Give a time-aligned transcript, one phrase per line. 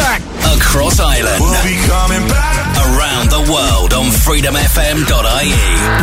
[0.00, 0.20] back.
[0.56, 1.40] Across Ireland.
[1.40, 2.56] We'll be coming back.
[2.80, 5.52] Around the world on freedomfm.ie.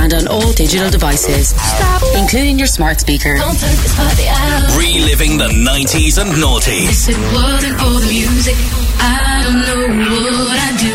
[0.03, 2.01] And on all digital devices, Stop.
[2.15, 3.35] including your smart speaker.
[4.77, 7.07] Reliving the 90s and noughties.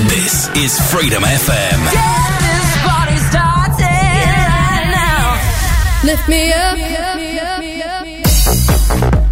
[0.08, 1.78] This is Freedom FM.
[1.92, 6.04] Yeah, this party started right now.
[6.04, 6.76] Lift me up.
[6.76, 7.58] Lift me up.
[7.60, 8.22] Lift me
[9.22, 9.31] up.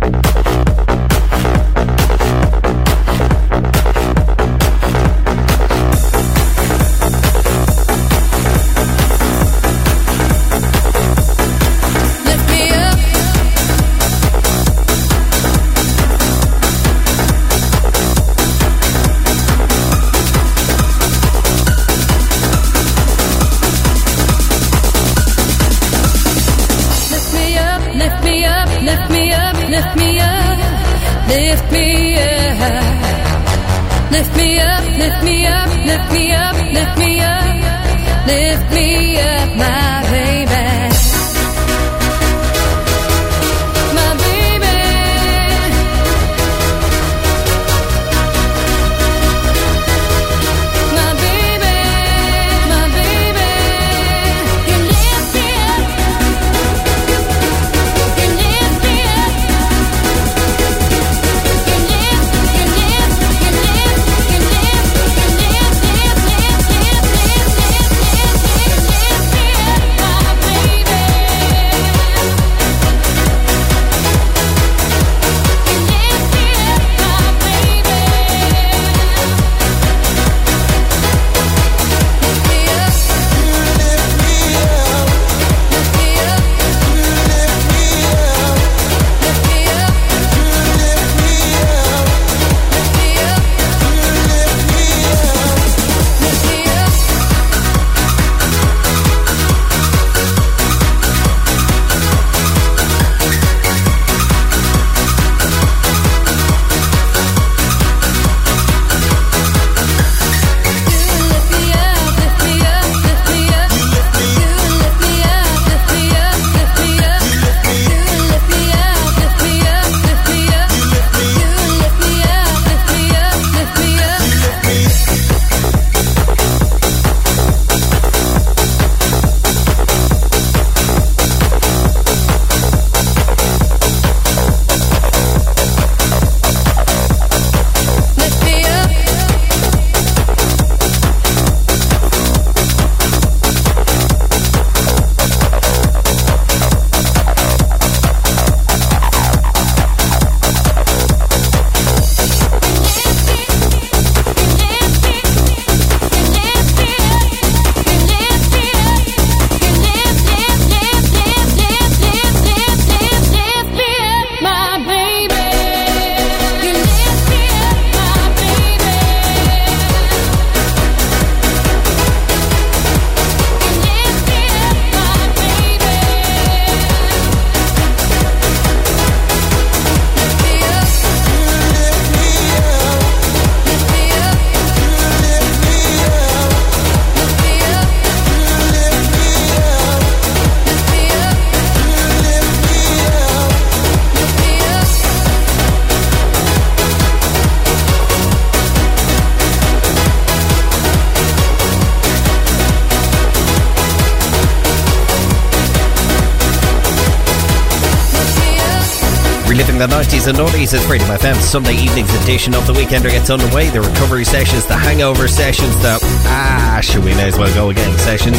[210.31, 211.35] And noughties at Freedom FM.
[211.41, 213.69] Sunday evening's edition of the Weekender gets underway.
[213.69, 217.99] The recovery sessions, the hangover sessions, the ah, should we may as well go again
[217.99, 218.37] sessions.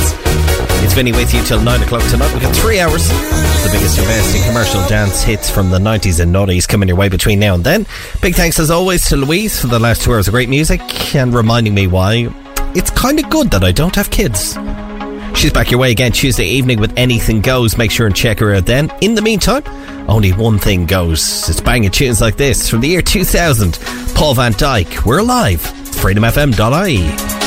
[0.83, 2.31] It's Vinny with you till 9 o'clock tonight.
[2.33, 3.09] We've got three hours.
[3.09, 6.97] The biggest and best in commercial dance hits from the 90s and noughties coming your
[6.97, 7.85] way between now and then.
[8.21, 10.81] Big thanks as always to Louise for the last two hours of great music
[11.13, 12.29] and reminding me why
[12.73, 14.57] it's kind of good that I don't have kids.
[15.35, 17.77] She's back your way again Tuesday evening with Anything Goes.
[17.77, 18.91] Make sure and check her out then.
[19.01, 19.63] In the meantime,
[20.11, 21.47] only one thing goes.
[21.49, 23.79] It's banging tunes like this from the year 2000.
[24.13, 25.05] Paul van Dyk.
[25.05, 25.61] We're alive.
[25.61, 27.40] FreedomFM.ie.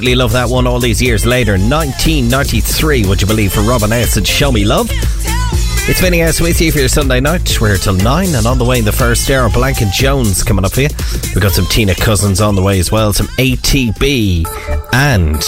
[0.00, 1.58] Absolutely love that one all these years later.
[1.58, 4.16] 1993, would you believe, for Robin S.
[4.16, 4.88] and Show Me Love.
[4.90, 7.60] It's Vinny S with you for your Sunday night.
[7.60, 10.42] We're here till 9 and on the way in the first hour, Blank & Jones
[10.42, 10.88] coming up for you.
[11.34, 14.46] We've got some Tina Cousins on the way as well, some ATB
[14.94, 15.44] and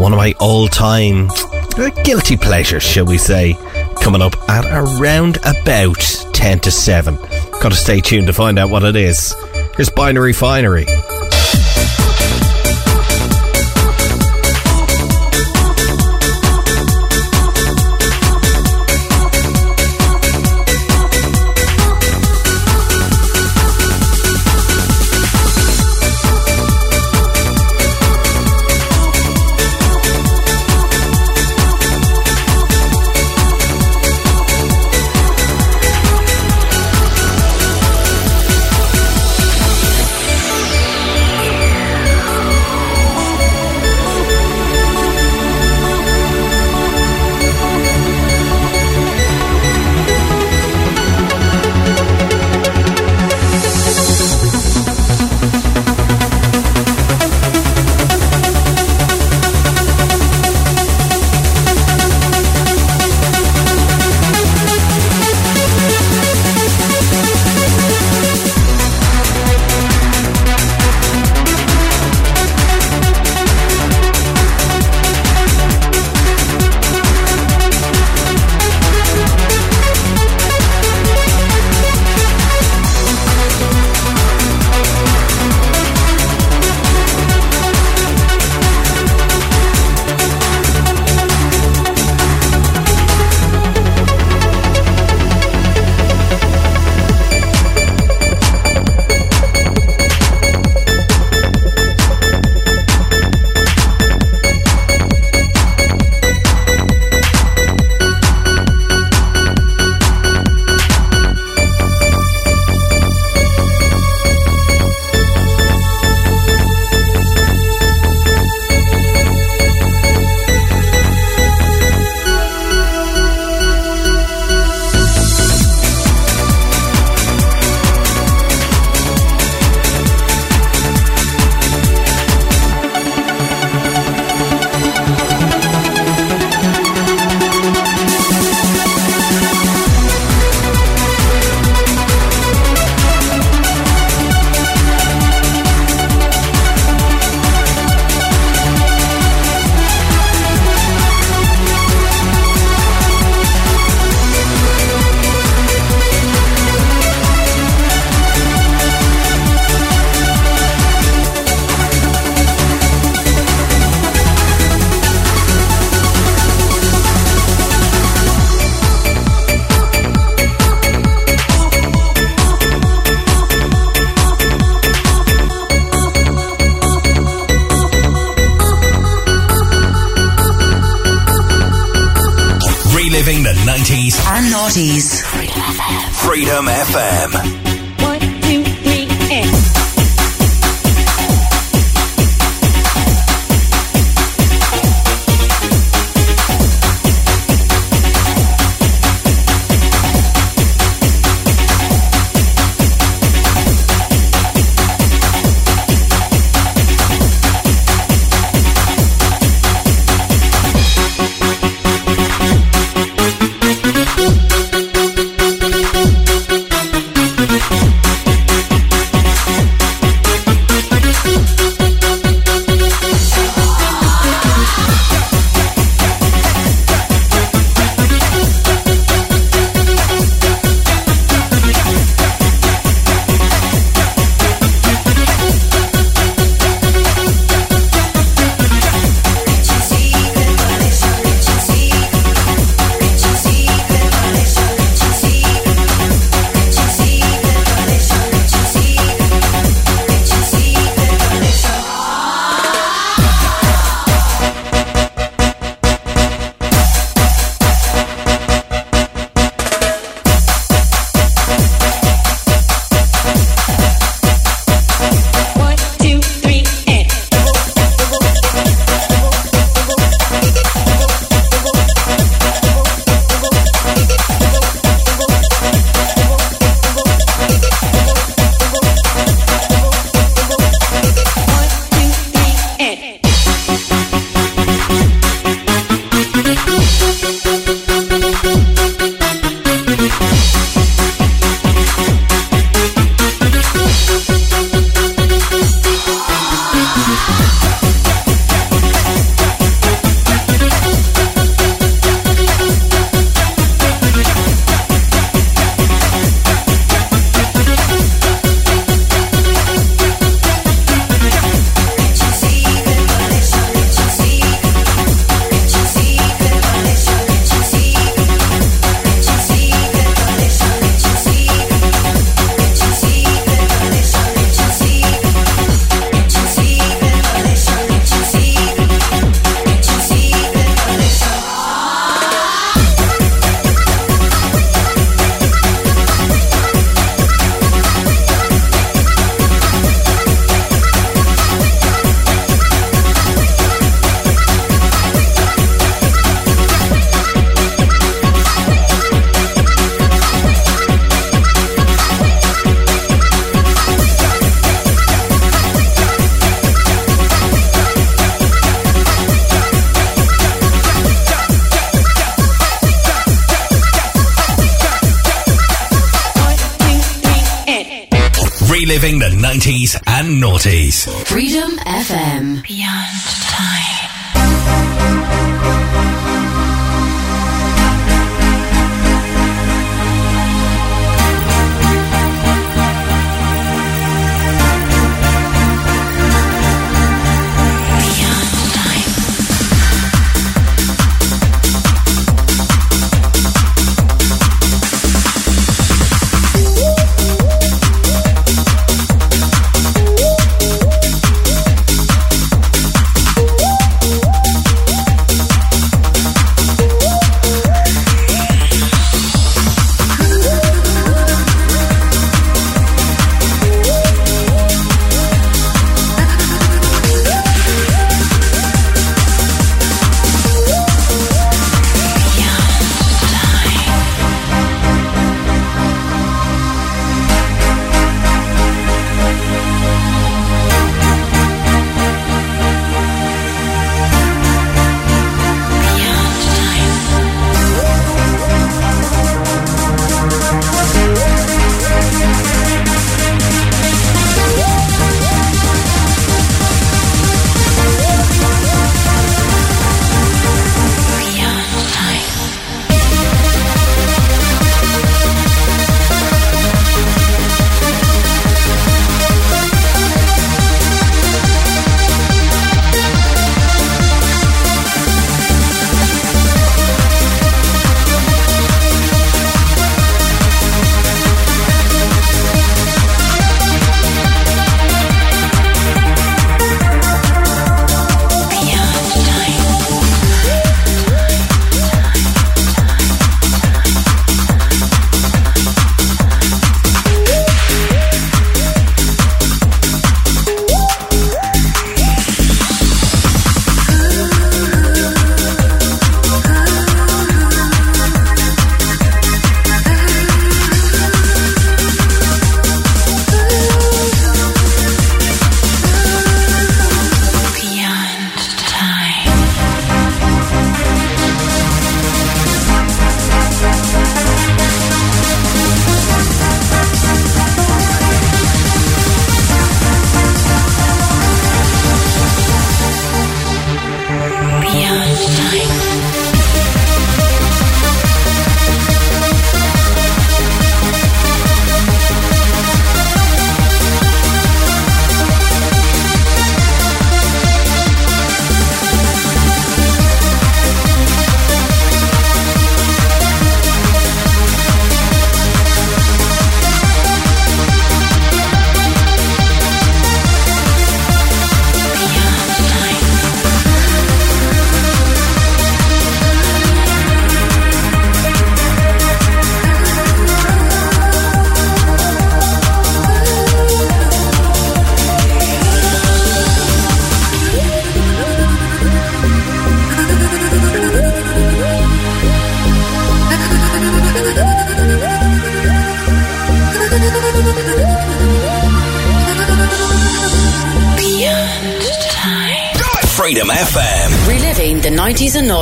[0.00, 1.28] one of my all-time
[1.76, 3.58] uh, guilty pleasures, shall we say,
[4.00, 6.00] coming up at around about
[6.32, 7.14] 10 to 7.
[7.60, 9.34] Got to stay tuned to find out what it is.
[9.76, 10.86] Here's Binary Finary.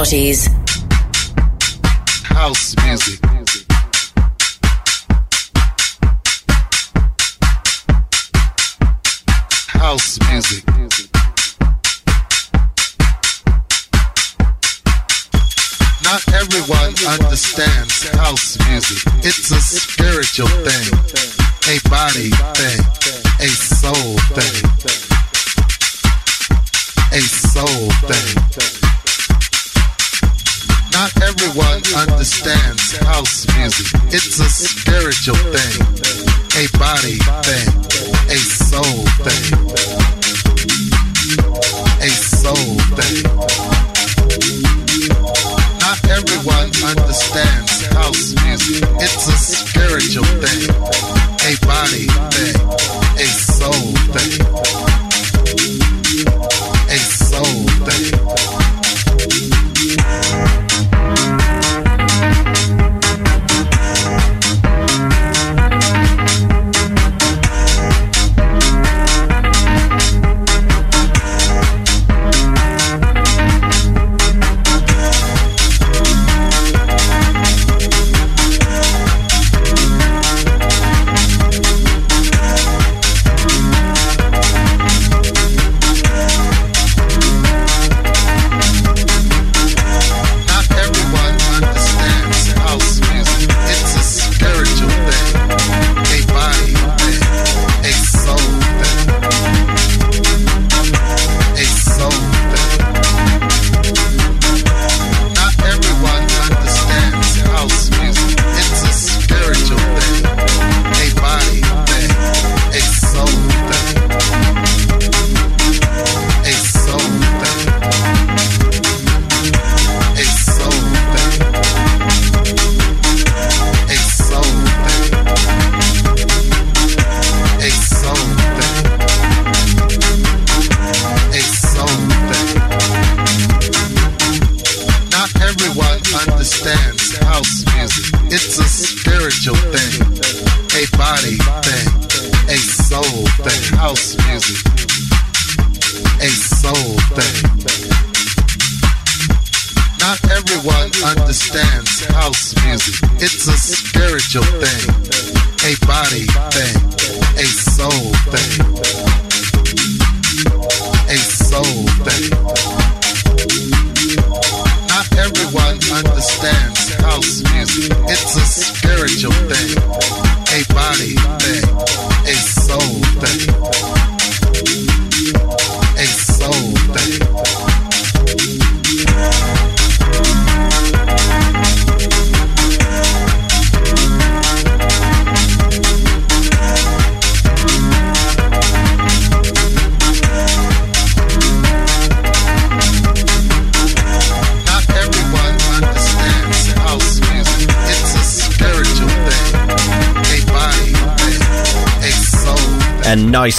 [0.08, 0.35] She's.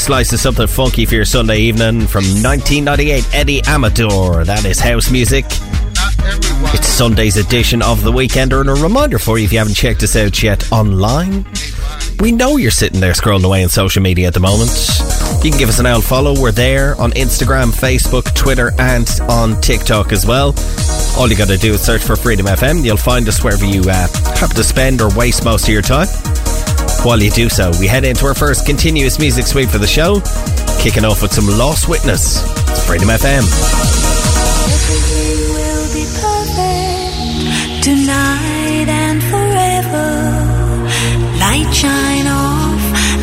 [0.07, 4.45] Slice of something funky for your Sunday evening from 1998, Eddie Amador.
[4.45, 5.43] That is house music.
[6.73, 10.03] It's Sunday's edition of The Weekender, and a reminder for you if you haven't checked
[10.03, 11.45] us out yet online.
[12.21, 14.71] We know you're sitting there scrolling away on social media at the moment.
[15.43, 16.39] You can give us an old follow.
[16.39, 20.55] We're there on Instagram, Facebook, Twitter, and on TikTok as well.
[21.19, 22.81] All you got to do is search for Freedom FM.
[22.81, 26.07] You'll find us wherever you uh, happen to spend or waste most of your time.
[27.07, 30.19] While you do so, we head into our first continuous music suite for the show,
[30.83, 32.43] kicking off with some Lost Witness.
[32.69, 33.47] It's Freedom FM.
[34.67, 40.09] Everything will be perfect tonight and forever.
[41.39, 42.81] Light shine off,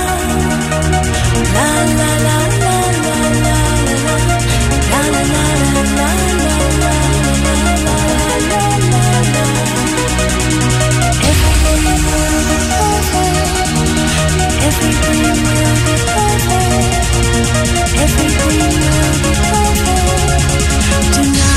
[21.13, 21.52] Tonight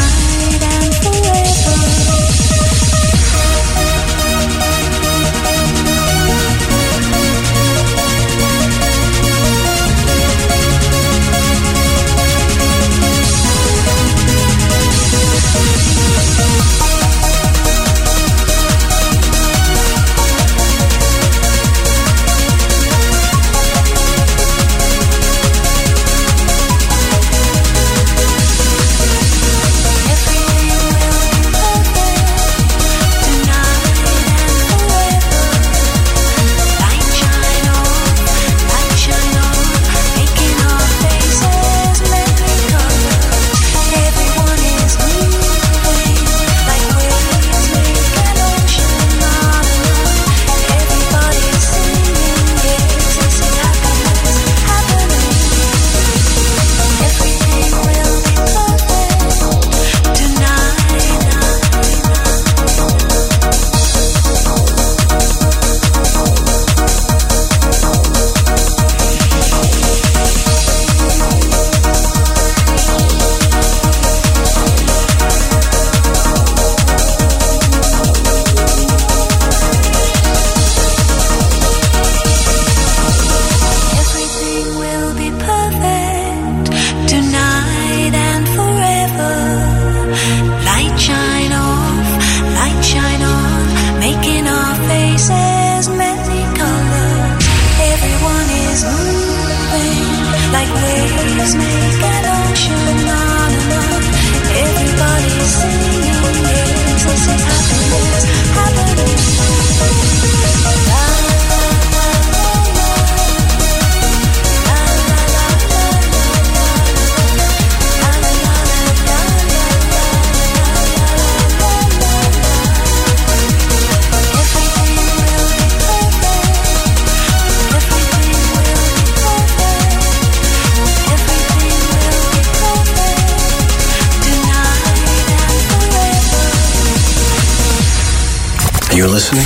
[139.16, 139.45] listening?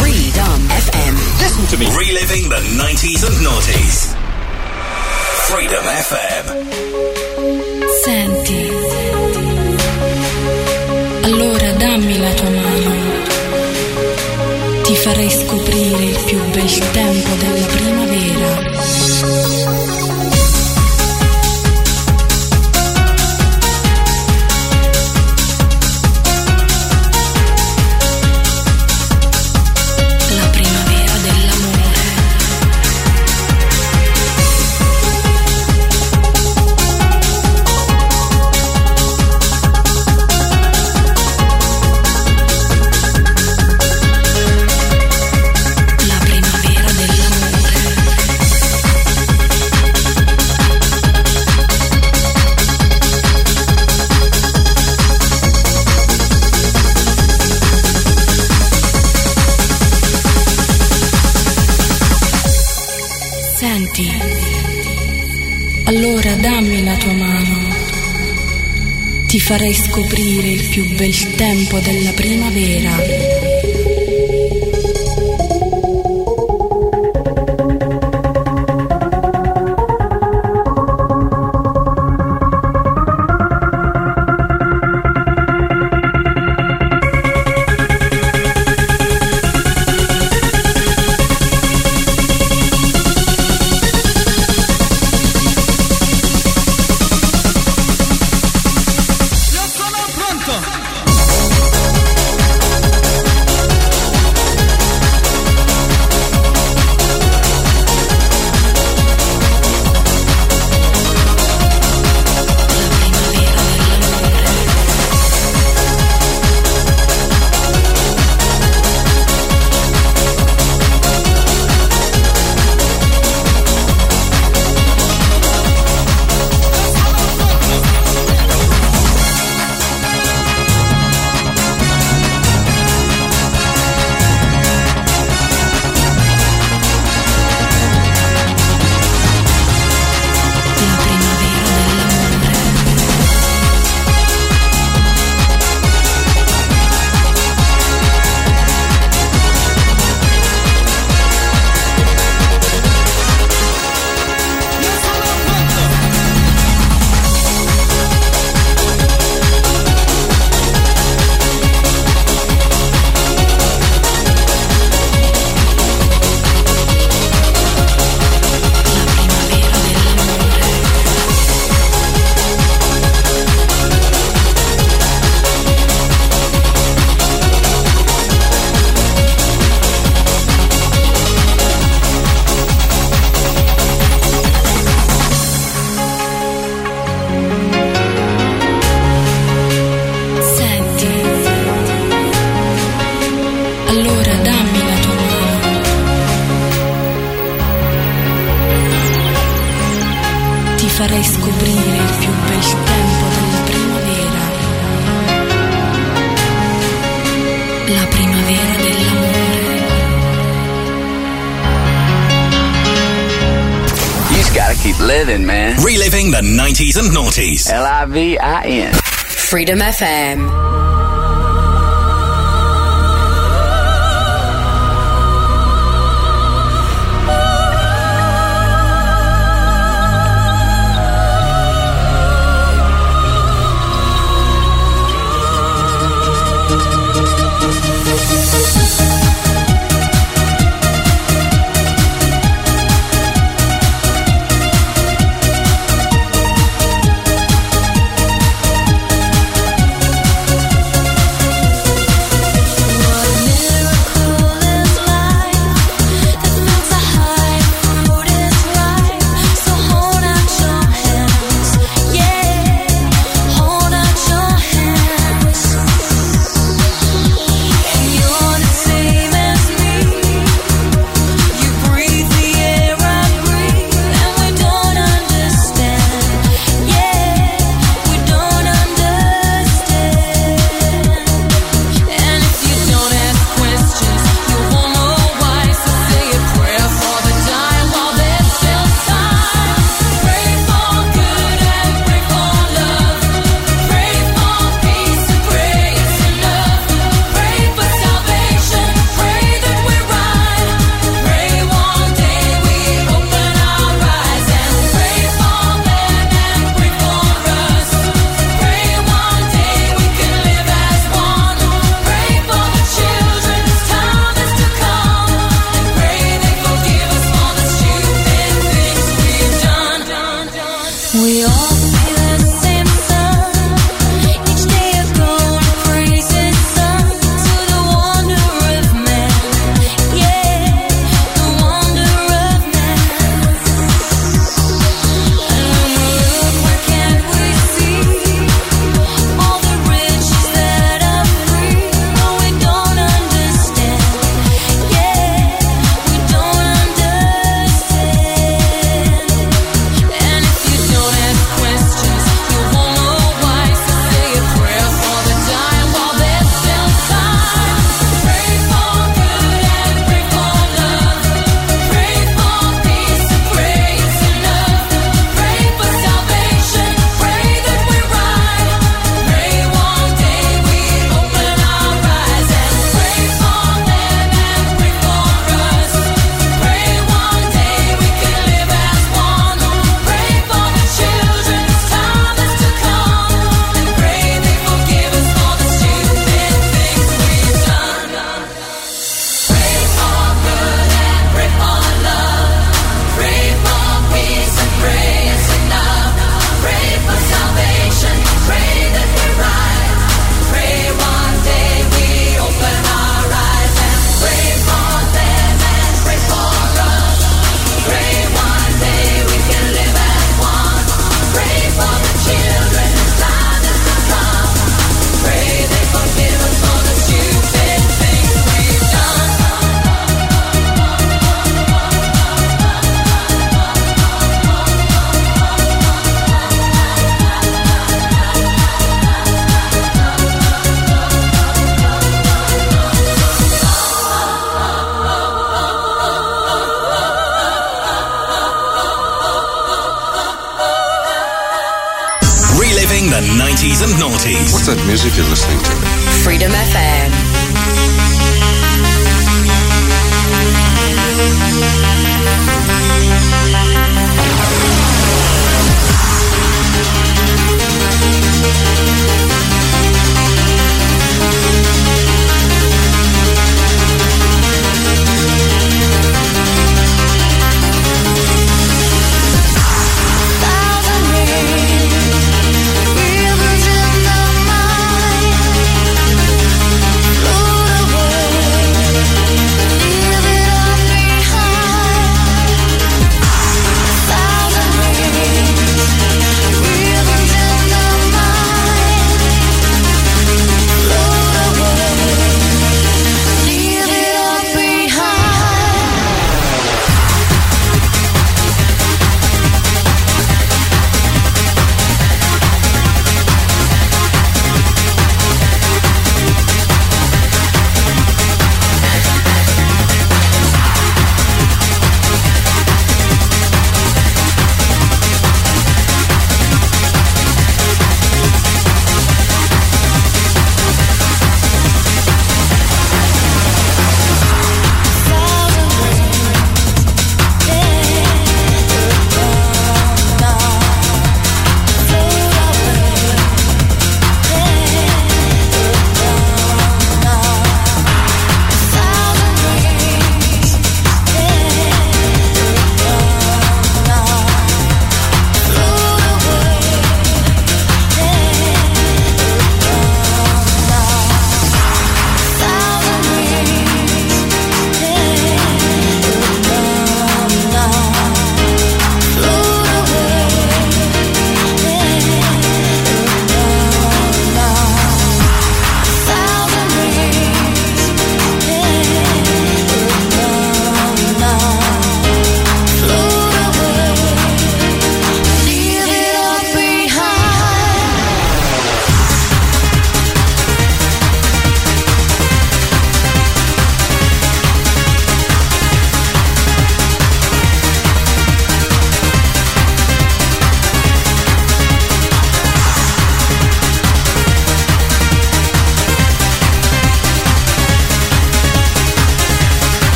[217.40, 217.70] 90s.
[217.70, 218.92] L I V I N.
[218.92, 220.59] Freedom FM.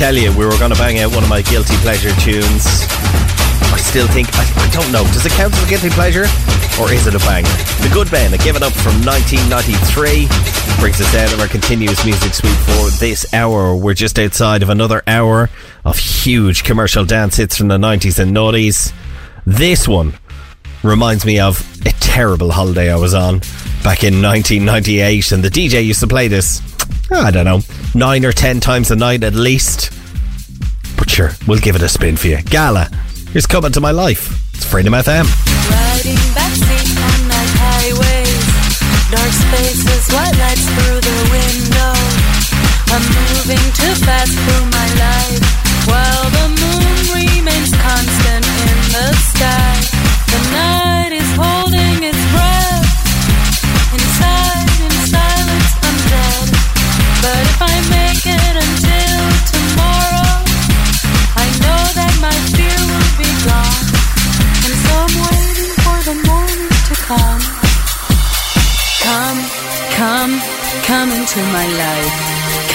[0.00, 2.64] Tell you we were going to bang out one of my guilty pleasure tunes.
[3.68, 6.24] I still think, I, I don't know, does it count as a guilty pleasure?
[6.80, 7.50] Or is it a banger?
[7.84, 10.26] The Good Men, a Give It Up from 1993,
[10.80, 13.76] brings us out of our continuous music suite for this hour.
[13.76, 15.50] We're just outside of another hour
[15.84, 18.94] of huge commercial dance hits from the 90s and noughties.
[19.44, 20.14] This one
[20.82, 23.40] reminds me of a terrible holiday I was on
[23.84, 26.62] back in 1998, and the DJ used to play this,
[27.10, 27.60] I don't know,
[27.94, 29.79] nine or ten times a night at least.
[31.20, 32.38] But sure, we'll give it a spin for you.
[32.44, 32.88] Gala,
[33.32, 34.54] here's coming to my life.
[34.54, 35.26] It's Freedom FM.
[35.68, 38.46] Riding backseat on night highways,
[39.12, 41.92] dark spaces, white lights through the window.
[42.92, 45.44] I'm moving too fast through my life,
[45.88, 49.69] while the moon remains constant in the sky.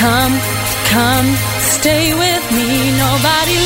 [0.05, 0.39] Come,
[0.93, 2.91] come, stay with me.
[2.95, 3.64] Nobody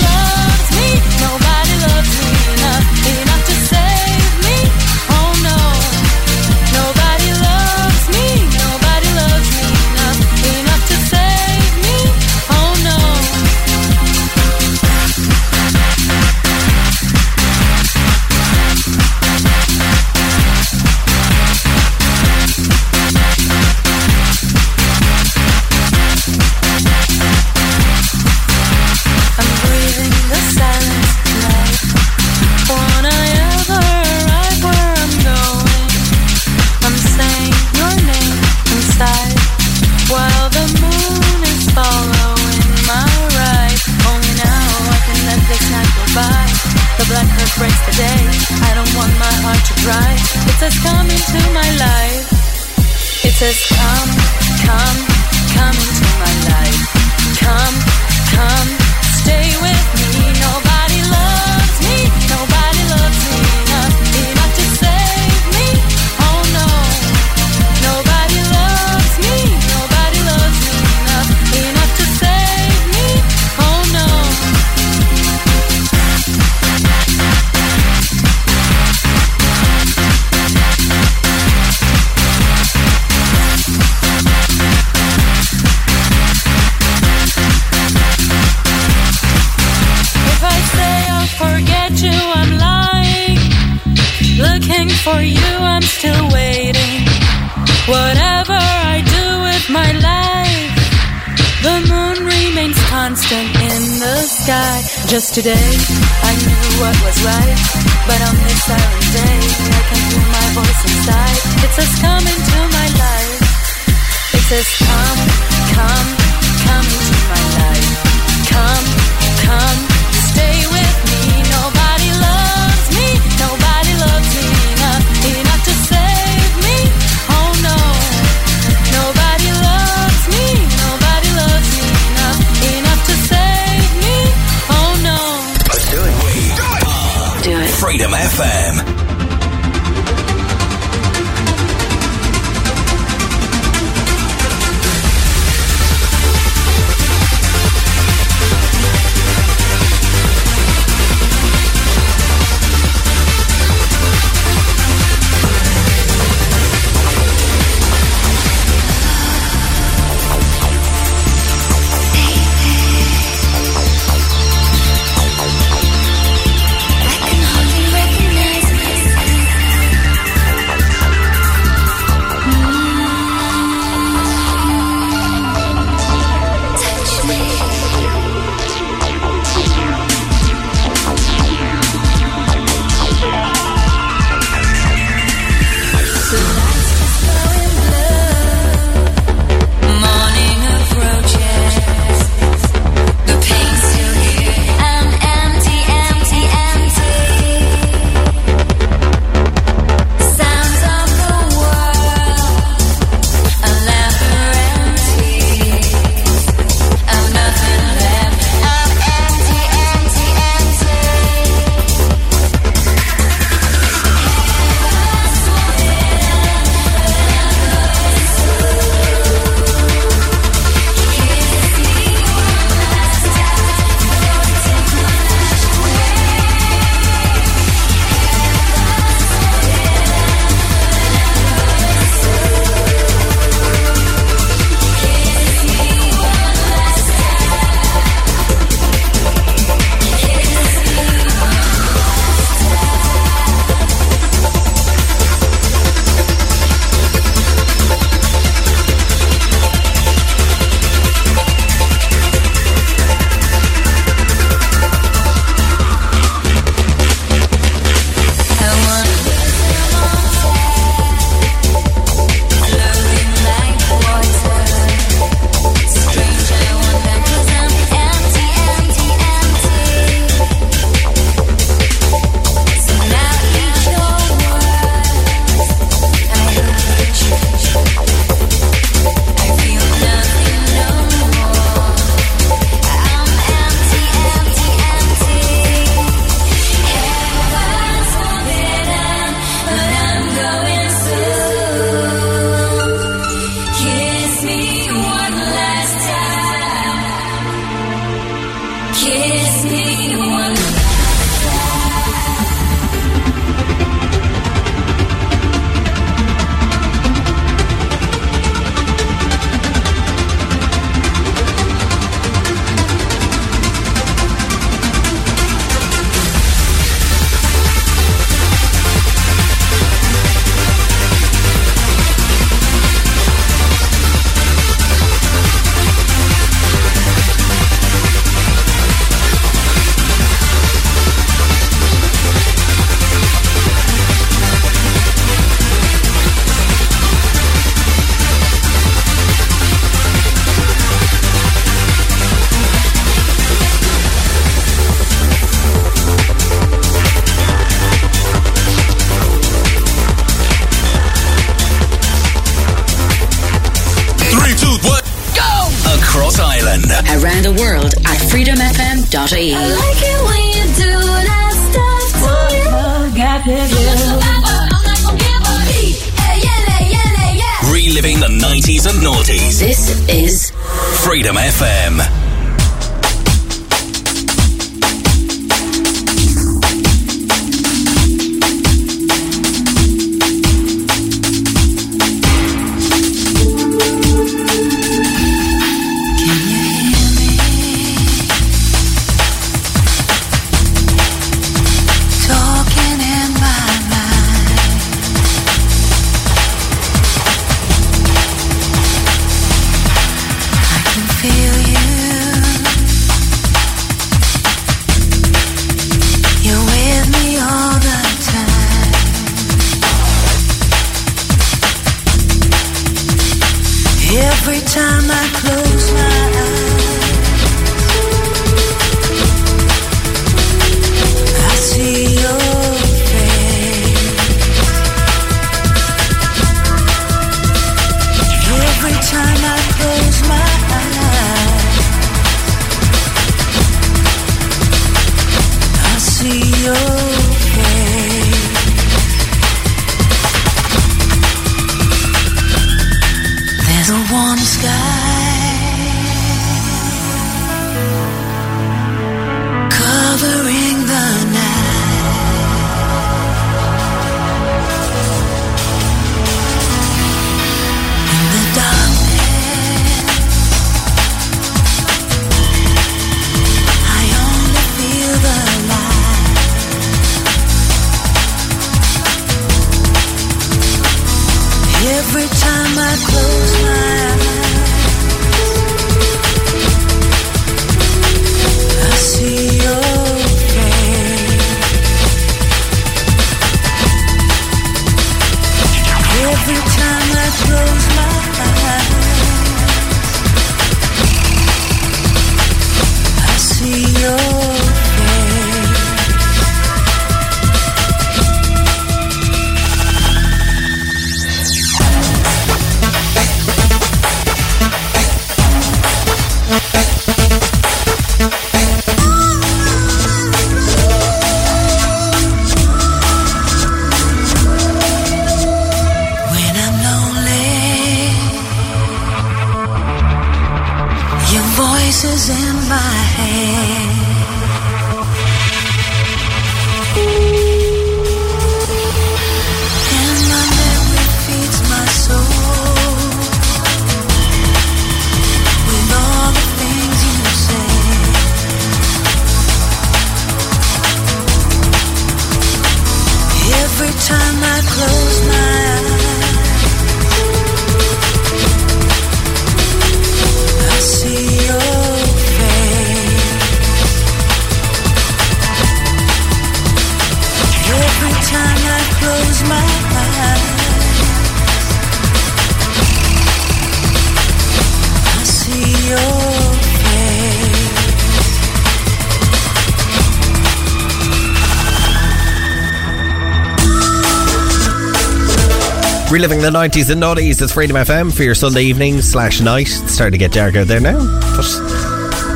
[576.19, 577.41] Reliving the 90s and noughties.
[577.41, 579.69] It's Freedom FM for your Sunday evening slash night.
[579.69, 580.97] It's starting to get dark out there now.
[581.37, 581.45] But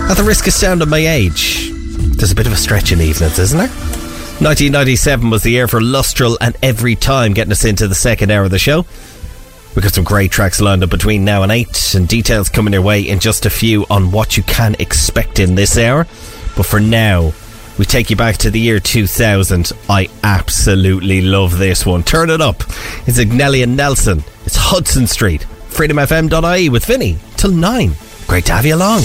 [0.10, 1.70] at the risk of sounding my age,
[2.16, 3.68] there's a bit of a stretch in evenings, isn't there?
[3.68, 8.46] 1997 was the year for Lustral and Every Time getting us into the second hour
[8.46, 8.86] of the show.
[9.76, 12.84] We've got some great tracks lined up between now and 8 and details coming your
[12.84, 16.08] way in just a few on what you can expect in this hour.
[16.56, 17.34] But for now,
[17.78, 19.72] we take you back to the year 2000.
[19.90, 22.04] I absolutely love this one.
[22.04, 22.62] Turn it up.
[23.08, 24.24] It's Agnelli and Nelson.
[24.46, 25.46] It's Hudson Street.
[25.70, 27.94] FreedomFM.ie with Vinny till 9.
[28.28, 29.02] Great to have you along.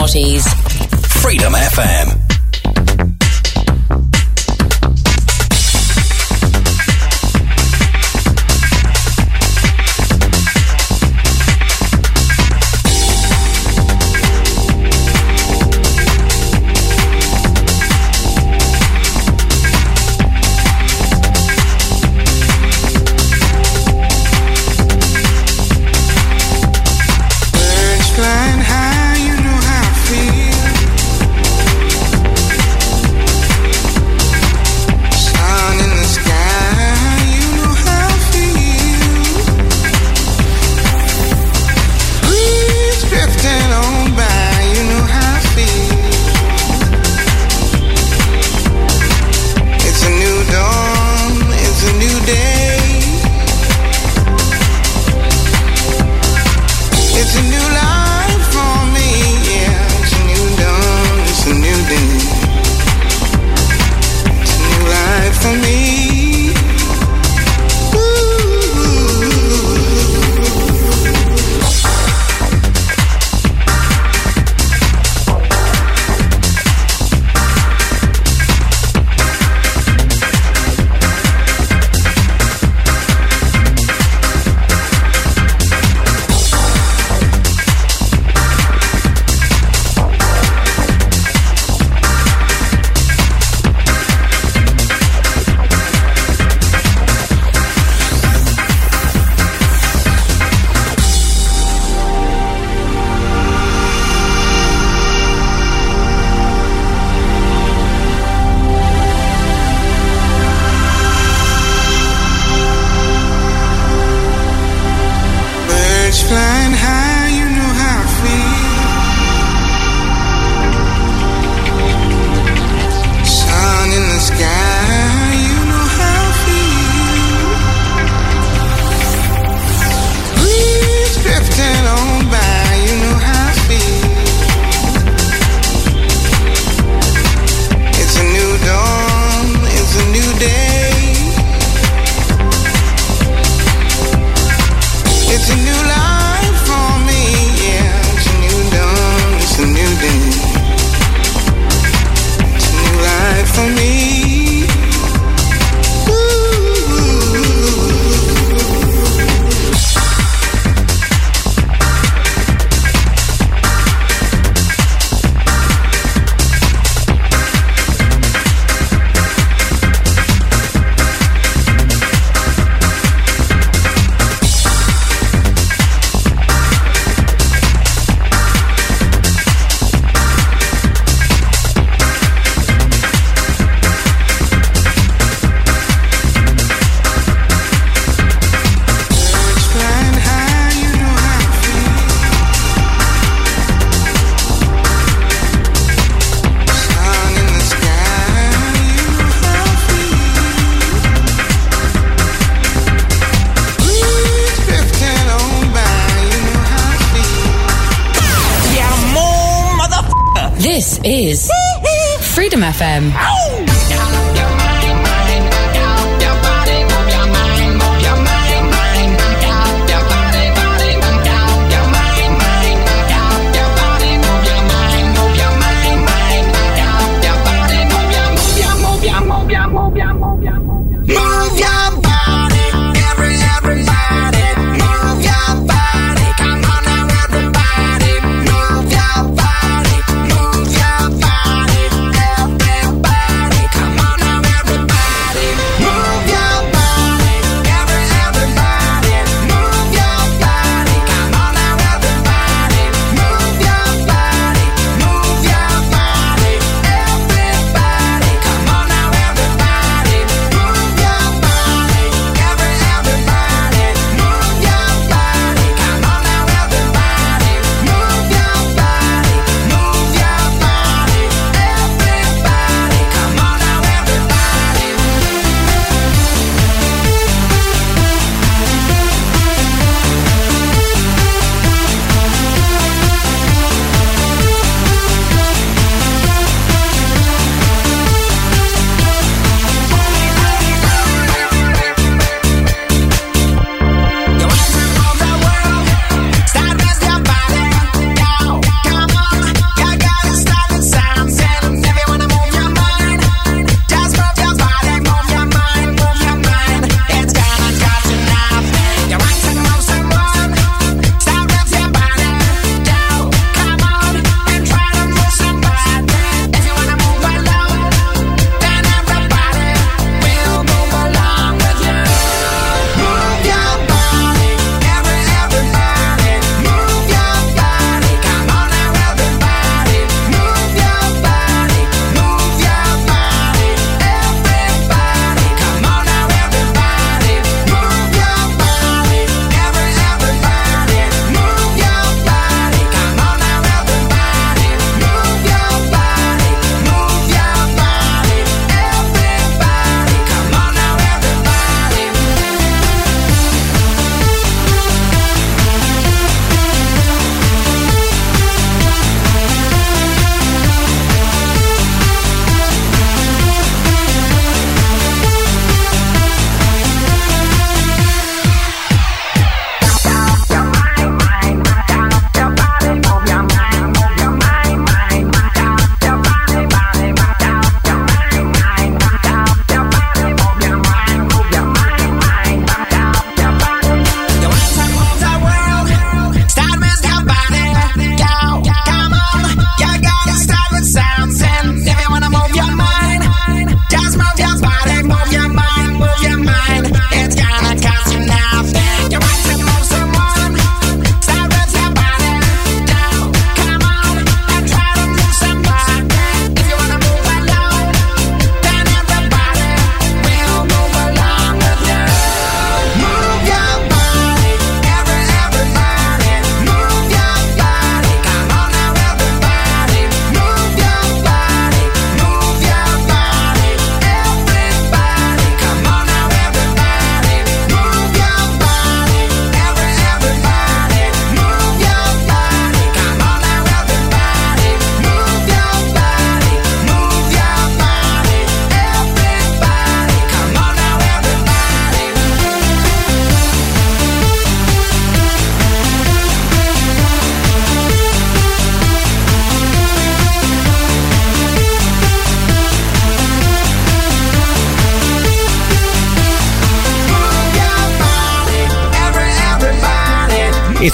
[0.00, 0.49] 90s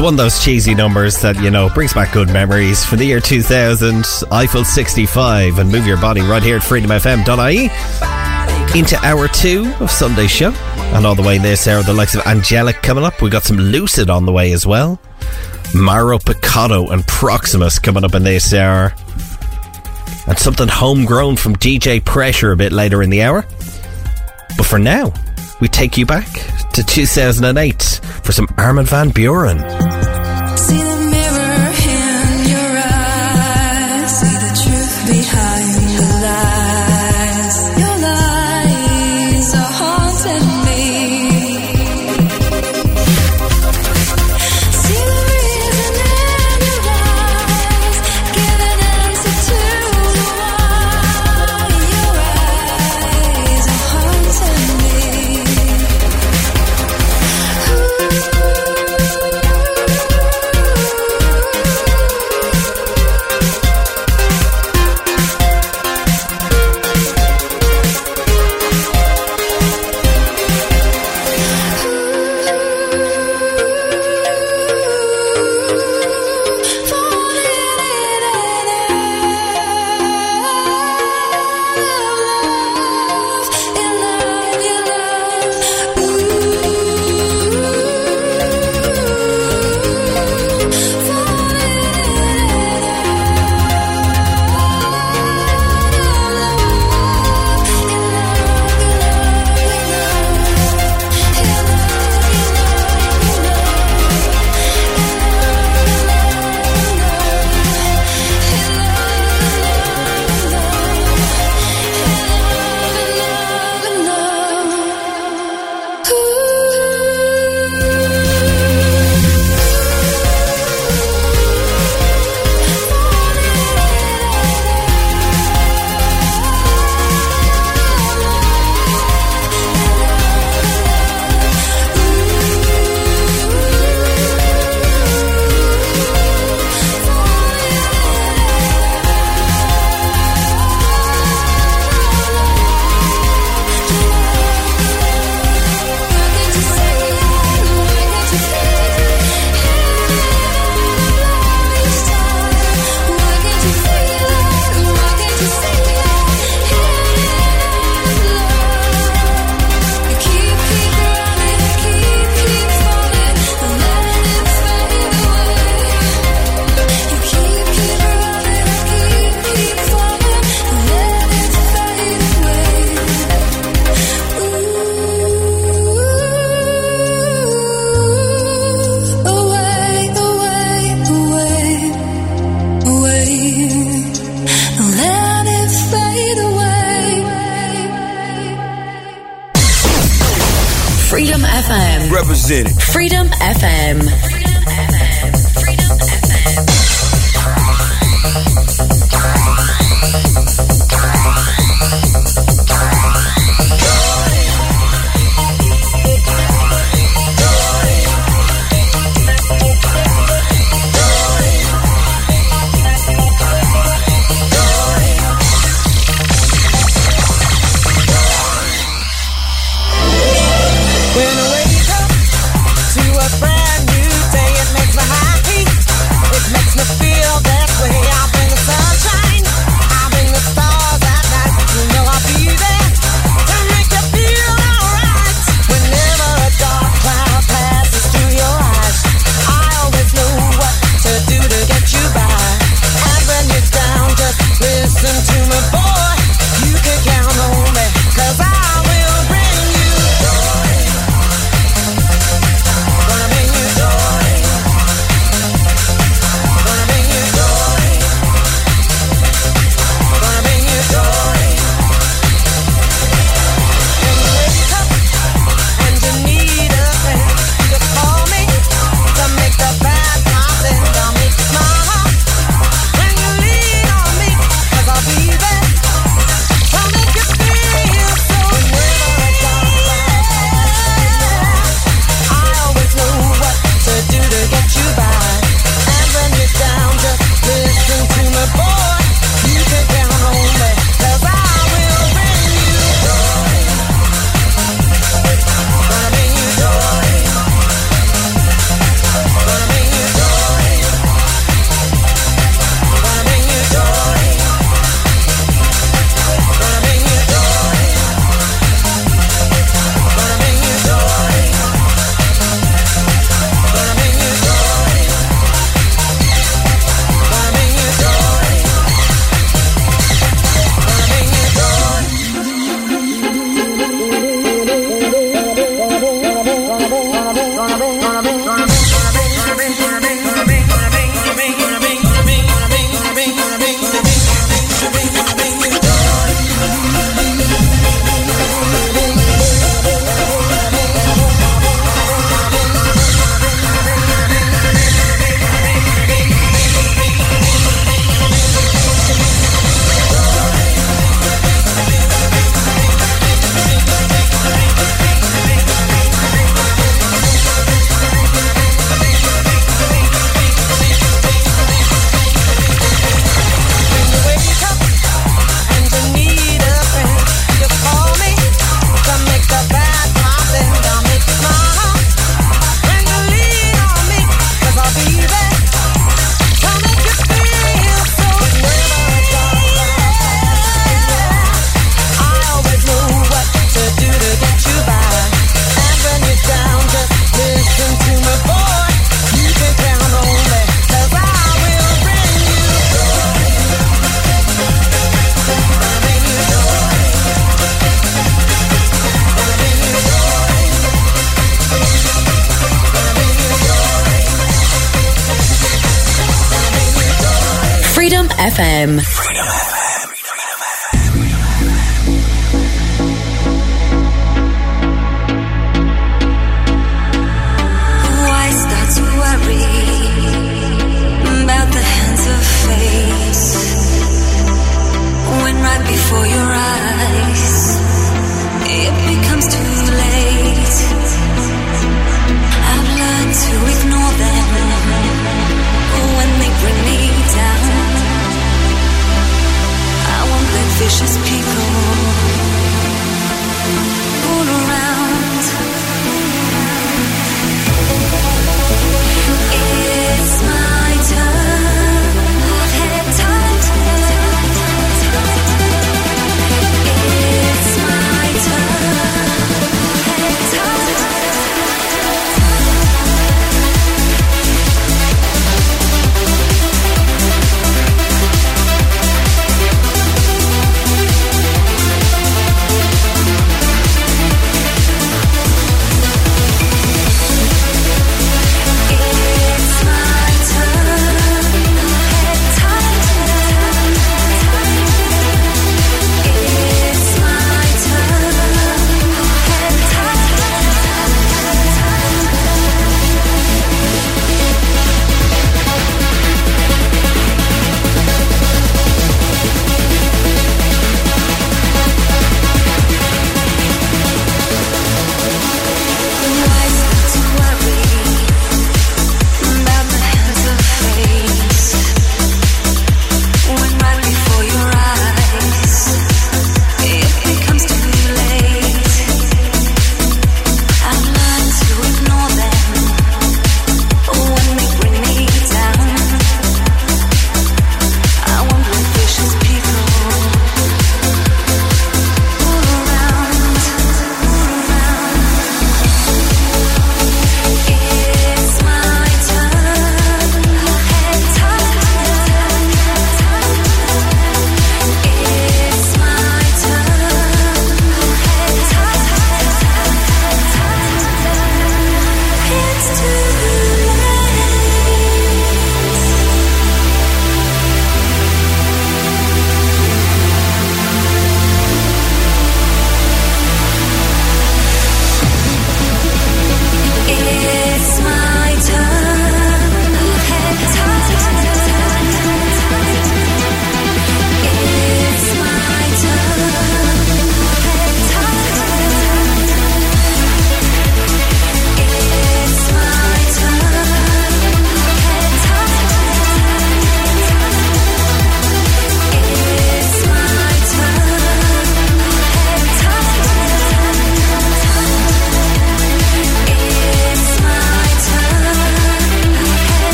[0.00, 2.84] one of those cheesy numbers that, you know, brings back good memories.
[2.84, 7.70] For the year 2000, Eiffel 65 and Move Your Body right here at freedomfm.ie.
[8.78, 10.52] Into hour two of Sunday's show.
[10.94, 13.20] And all the way this hour, the likes of Angelic coming up.
[13.20, 15.00] We've got some Lucid on the way as well.
[15.74, 18.94] Mauro Picotto and Proximus coming up in this hour.
[20.26, 23.44] And something homegrown from DJ Pressure a bit later in the hour.
[24.56, 25.12] But for now,
[25.60, 26.28] we take you back
[26.74, 27.89] to 2008
[28.30, 29.99] for some Armin Van Buuren.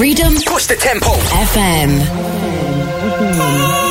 [0.00, 1.10] Freedom Push the tempo.
[1.10, 2.00] FM.
[3.20, 3.89] Mm.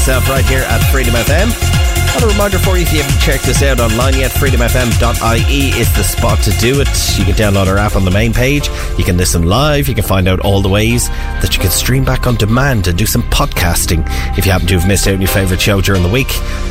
[0.00, 2.14] Myself right here at Freedom FM.
[2.14, 5.94] And a reminder for you if you haven't checked us out online yet, freedomfm.ie is
[5.94, 6.88] the spot to do it.
[7.18, 8.70] You can download our app on the main page.
[8.96, 9.88] You can listen live.
[9.88, 12.96] You can find out all the ways that you can stream back on demand and
[12.96, 14.02] do some podcasting.
[14.38, 16.28] If you happen to have missed out on your favourite show during the week,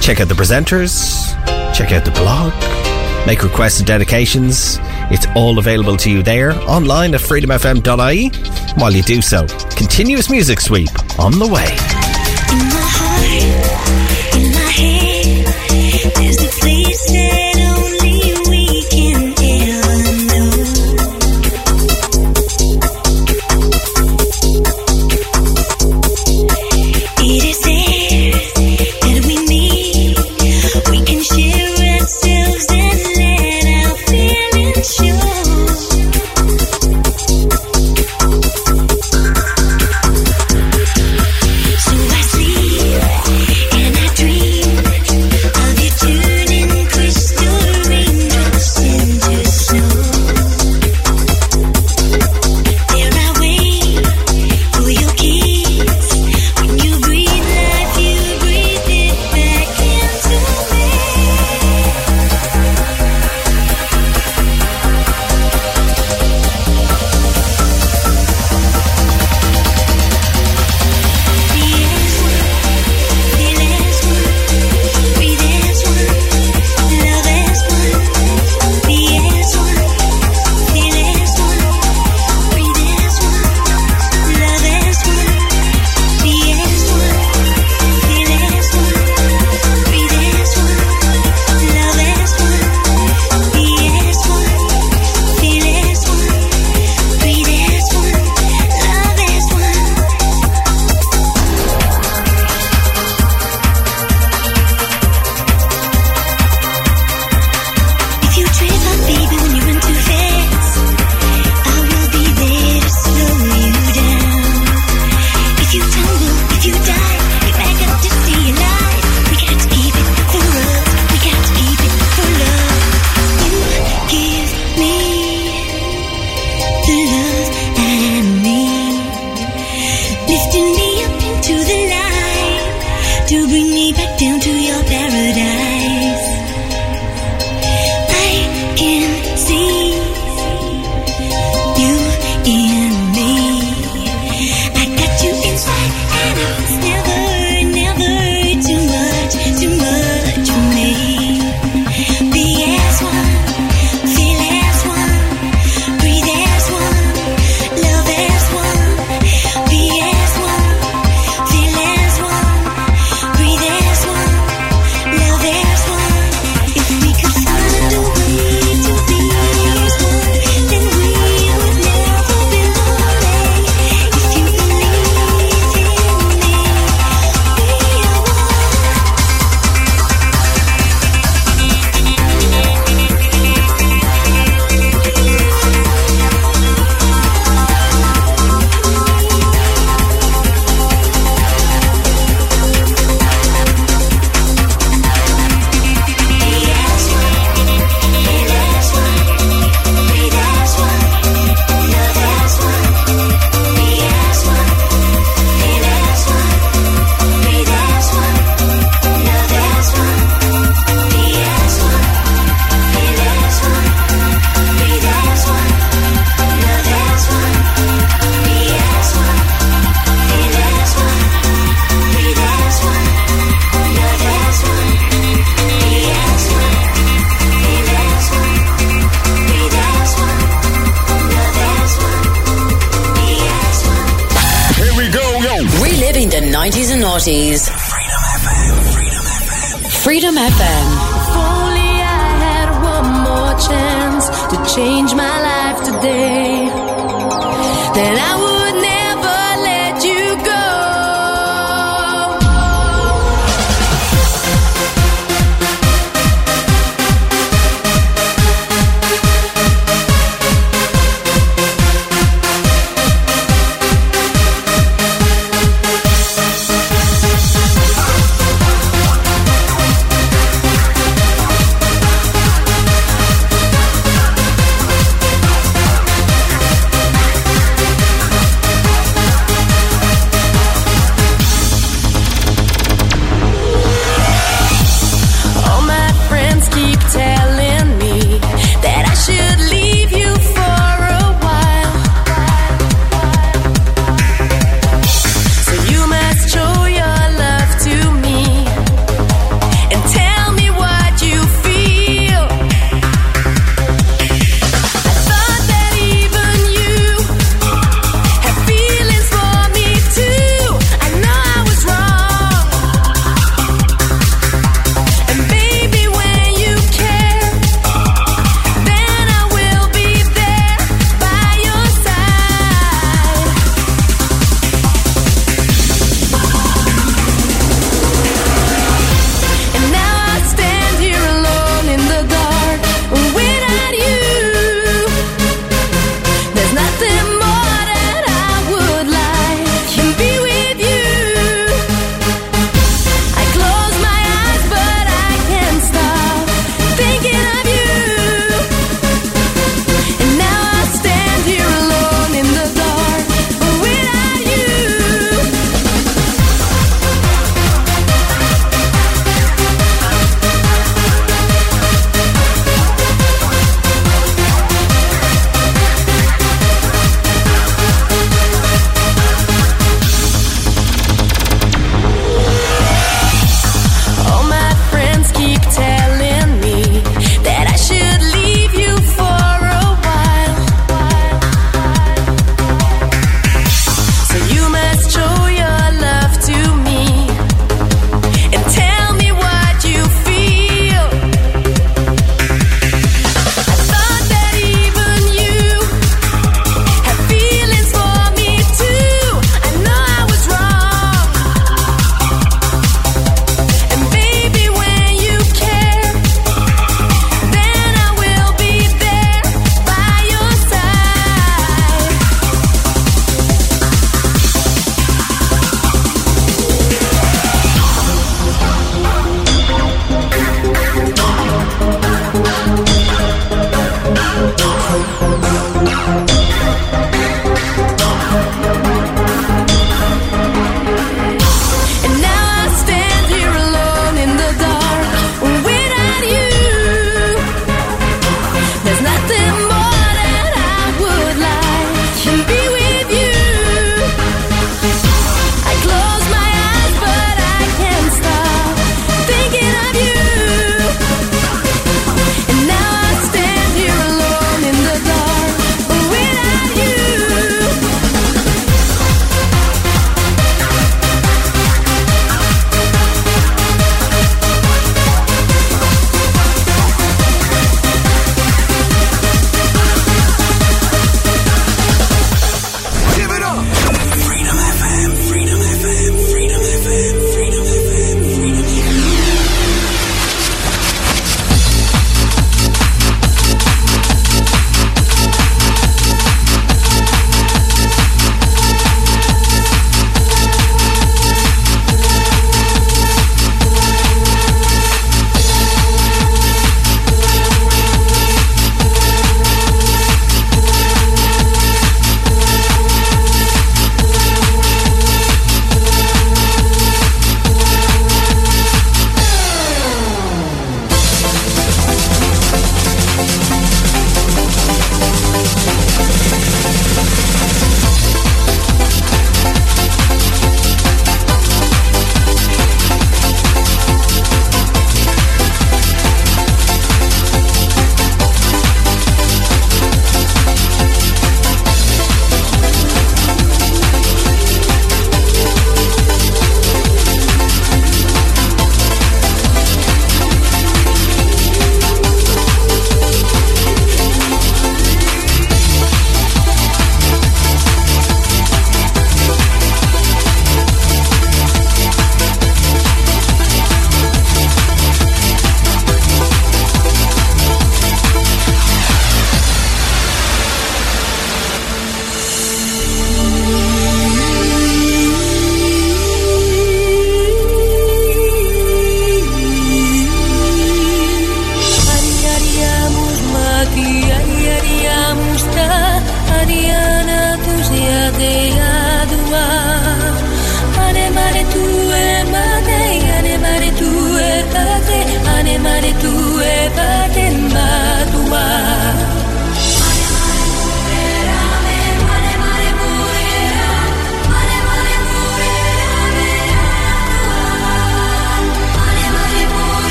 [0.00, 1.32] check out the presenters,
[1.76, 2.52] check out the blog,
[3.24, 4.78] make requests and dedications.
[5.12, 8.30] It's all available to you there online at freedomfm.ie.
[8.80, 9.46] While you do so,
[9.76, 10.90] continuous music sweep
[11.20, 11.91] on the way.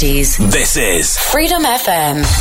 [0.00, 0.50] 90s.
[0.50, 2.39] This is Freedom FM.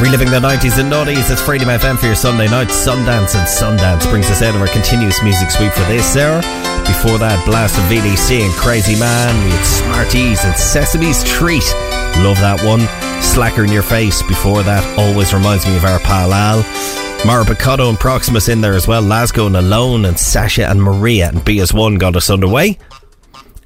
[0.00, 2.68] Reliving the 90s and noughties, it's Freedom FM for your Sunday night.
[2.68, 6.40] Sundance and Sundance brings us out of our continuous music sweep for this hour.
[6.86, 9.34] Before that, Blast of VDC and Crazy Man.
[9.44, 11.66] We had Smart E's and Sesame's Treet.
[12.22, 12.80] Love that one.
[13.22, 14.22] Slacker in Your Face.
[14.22, 16.62] Before that, always reminds me of our pal Al.
[17.26, 19.02] Mauro Picotto and Proximus in there as well.
[19.02, 22.78] Lasgo and Alone and Sasha and Maria and Be As One got us underway.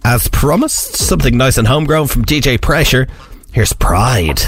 [0.02, 3.06] As promised, something nice and homegrown from DJ Pressure.
[3.52, 4.40] Here's Pride.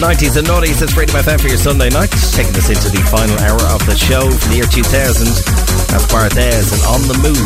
[0.00, 2.08] 90s and noughties, it's Freedom FM for your Sunday night.
[2.32, 5.28] Taking us into the final hour of the show from the year 2000.
[5.92, 7.36] That's Barthezz and On the Move.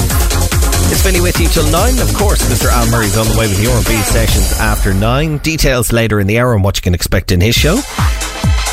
[0.86, 1.98] It's Vinny with you till 9.
[1.98, 2.70] Of course, Mr.
[2.70, 5.39] Al Murray's on the way with your B sessions after 9.
[5.39, 7.81] Details later in the hour on what you can expect in his show.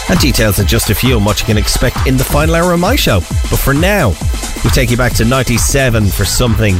[0.09, 2.73] And details in just a few on what you can expect in the final hour
[2.73, 3.21] of my show.
[3.49, 4.09] But for now,
[4.63, 6.75] we take you back to 97 for something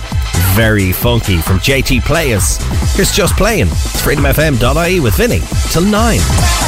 [0.53, 2.61] very funky from JT Playaz.
[2.95, 3.69] Here's Just Playing.
[3.69, 5.39] It's freedomfm.ie with Vinny
[5.71, 6.60] till 9.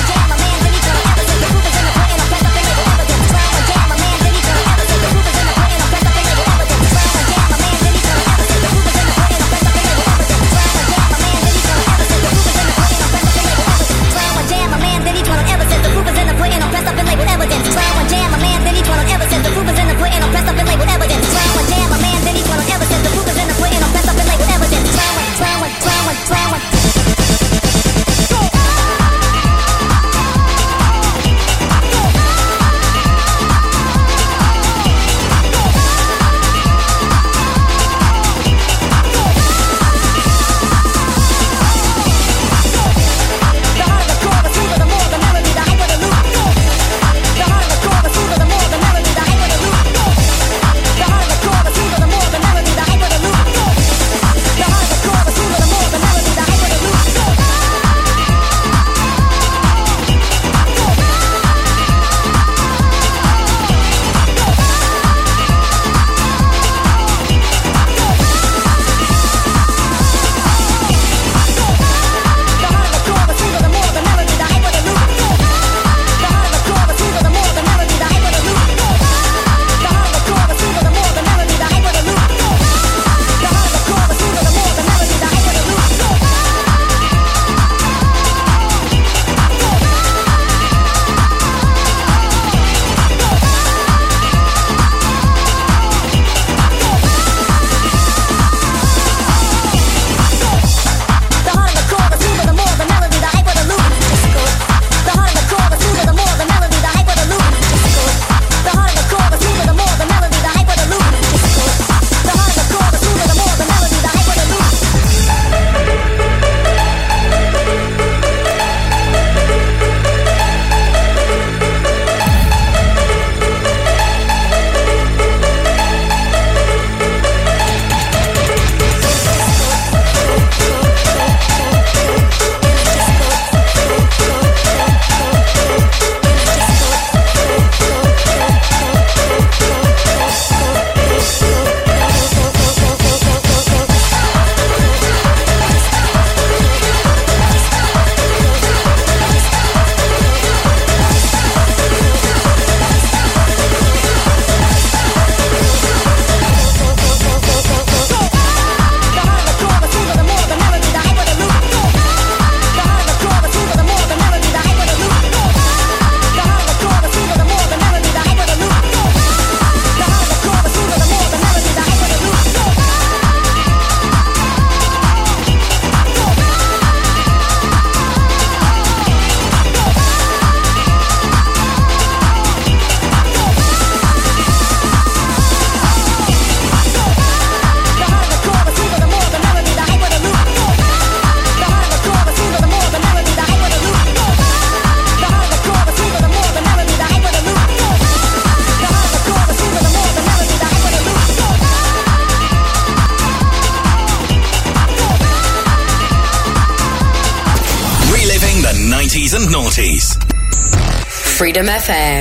[211.53, 212.12] Freedom FM.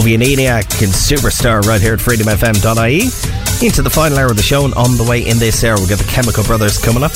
[0.00, 3.66] Novianiac and Superstar right here at freedomfm.ie.
[3.66, 5.90] Into the final hour of the show, and on the way in this hour, we've
[5.90, 7.12] got the Chemical Brothers coming up,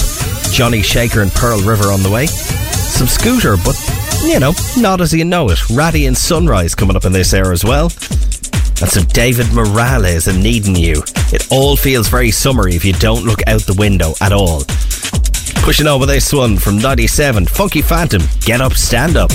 [0.53, 3.75] Johnny Shaker and Pearl River on the way, some Scooter, but
[4.23, 5.71] you know, not as you know it.
[5.71, 7.87] Ratty and Sunrise coming up in this hour as well.
[7.87, 11.03] And some David Morales and Needing You.
[11.33, 14.63] It all feels very summery if you don't look out the window at all.
[15.65, 19.31] Pushing over this one from 97, Phunky Phantom, Get Up, Stand Up.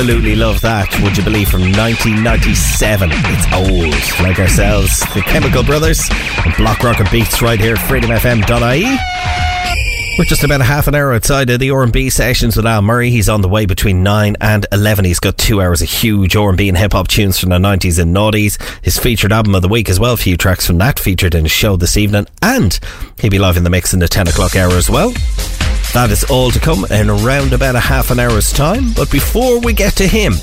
[0.00, 0.88] Absolutely love that.
[1.02, 3.10] Would you believe from 1997?
[3.12, 5.00] It's old, like ourselves.
[5.12, 6.08] The Chemical Brothers
[6.42, 8.96] and Block Rockin' Beats right here at freedomfm.ie.
[10.18, 13.10] We're just about a half an hour outside of the R&B sessions with Al Murray.
[13.10, 15.04] He's on the way between 9 and 11.
[15.04, 18.58] He's got two hours of huge R&B and hip-hop tunes from the 90s and noughties.
[18.82, 20.14] His featured album of the week as well.
[20.14, 22.26] A few tracks from that featured in his show this evening.
[22.40, 22.80] And
[23.18, 25.12] he'll be live in the mix in the 10 o'clock hour as well.
[25.92, 28.92] That is all to come in around about a half an hour's time.
[28.94, 30.34] But before we get to him,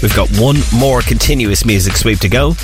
[0.00, 2.54] we've got one more continuous music sweep to go.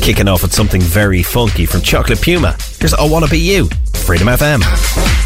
[0.00, 2.56] Kicking off with something very funky from Chocolate Puma.
[2.78, 5.19] Here's I Wanna Be You, Freedom FM.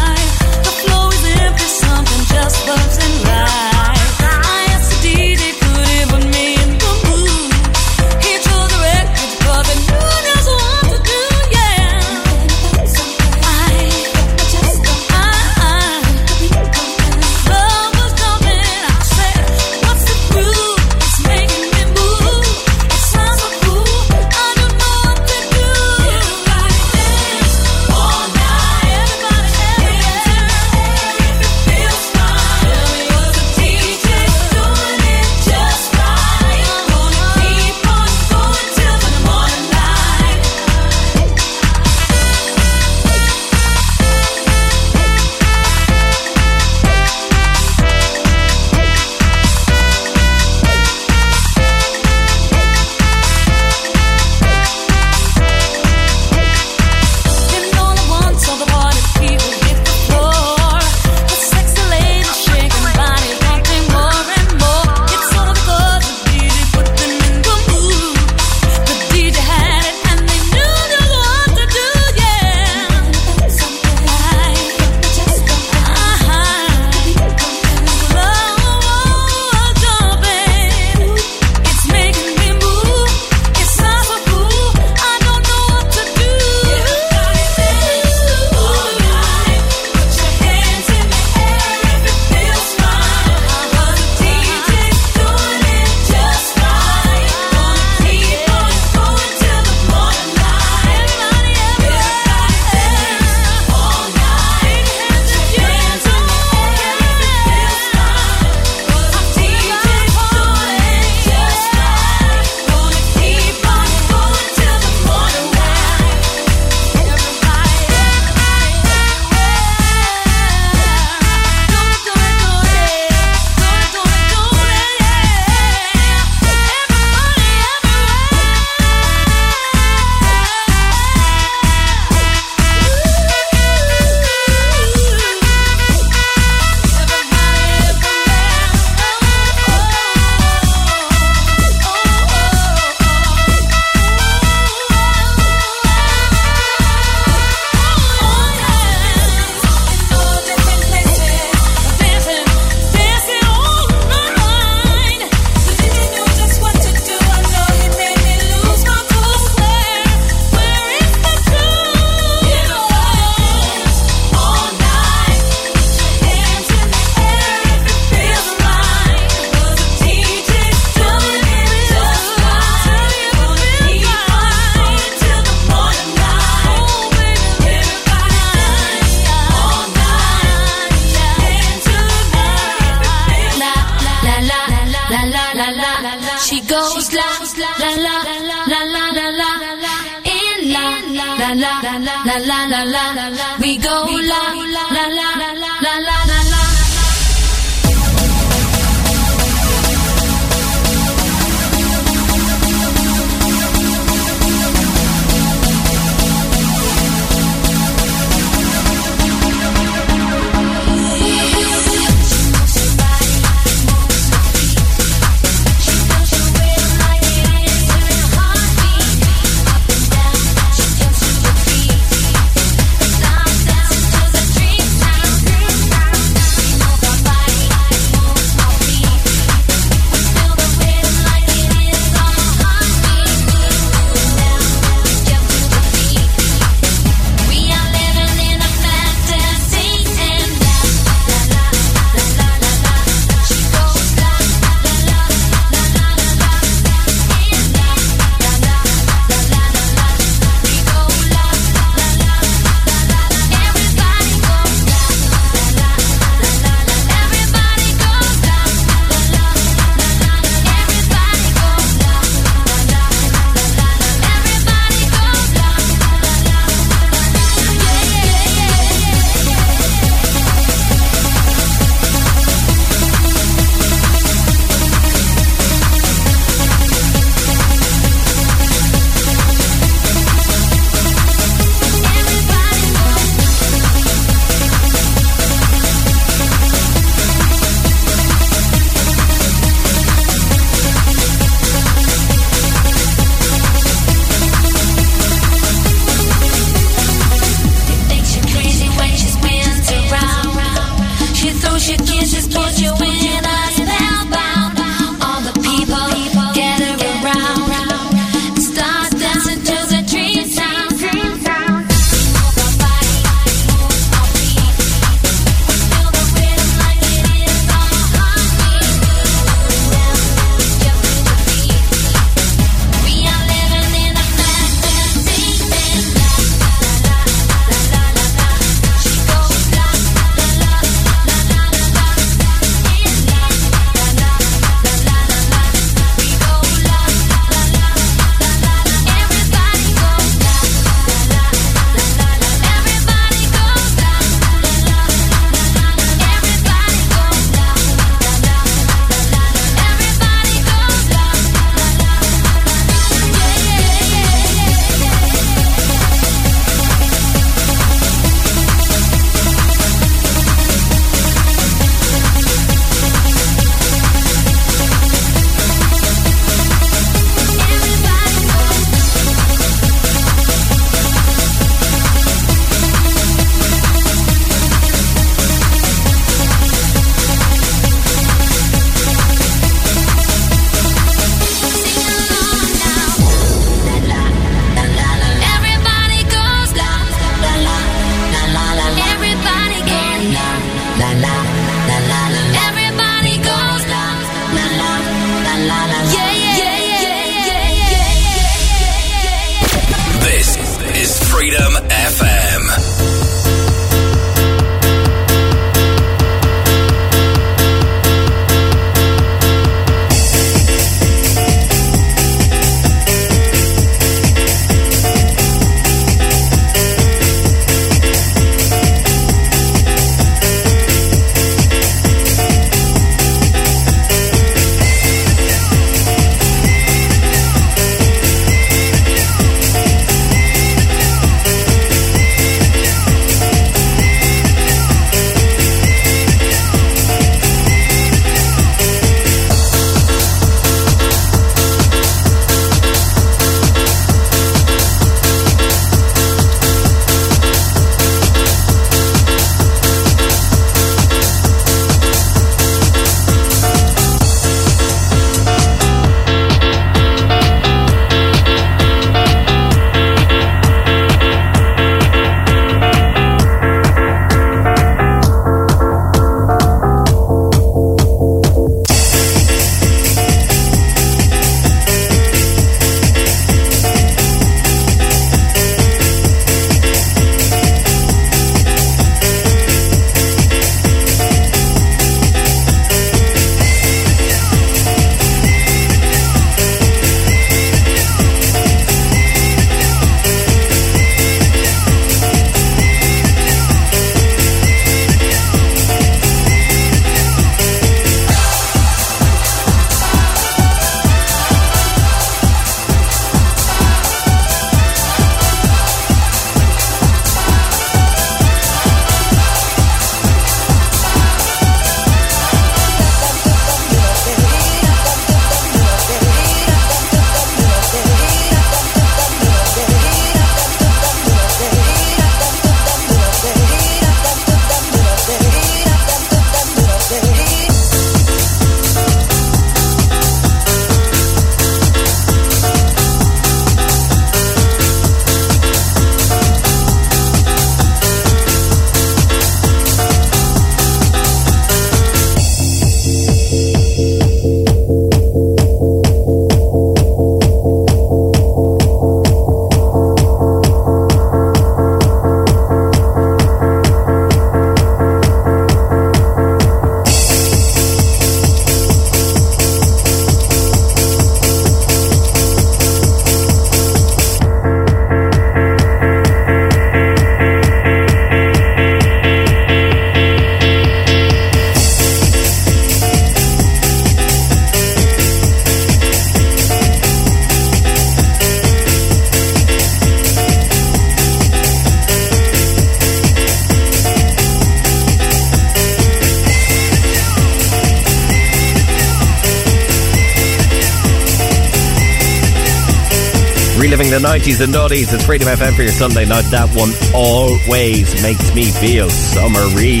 [594.54, 595.12] 80s and noughties.
[595.12, 596.44] It's Freedom FM for your Sunday night.
[596.50, 600.00] That one always makes me feel summery.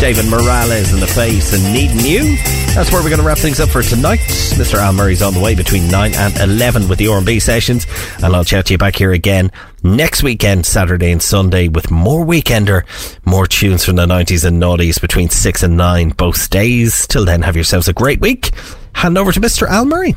[0.00, 2.36] David Morales in the face and needing you.
[2.74, 4.20] That's where we're going to wrap things up for tonight.
[4.56, 4.78] Mr.
[4.78, 7.86] Al Murray's on the way between 9 and 11 with the R&B sessions.
[8.22, 9.50] And I'll chat to you back here again
[9.82, 12.84] next weekend, Saturday and Sunday, with more Weekender,
[13.24, 17.06] more tunes from the 90s and noughties between 6 and 9 both days.
[17.06, 18.52] Till then, have yourselves a great week.
[18.94, 19.68] Hand over to Mr.
[19.68, 20.14] Al Murray.